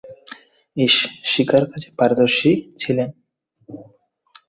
ঈস 0.77 0.95
শিকার 1.23 1.63
কাজে 1.71 1.89
পারদর্শী 1.99 2.51
ছিলেন। 2.77 3.09